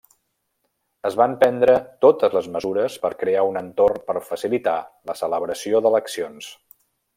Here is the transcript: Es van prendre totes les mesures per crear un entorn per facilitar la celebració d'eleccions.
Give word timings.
Es 1.09 1.17
van 1.19 1.35
prendre 1.43 1.75
totes 2.05 2.37
les 2.37 2.47
mesures 2.55 2.97
per 3.05 3.13
crear 3.21 3.45
un 3.51 3.61
entorn 3.63 4.01
per 4.09 4.17
facilitar 4.31 4.75
la 5.11 5.17
celebració 5.23 5.85
d'eleccions. 5.87 6.53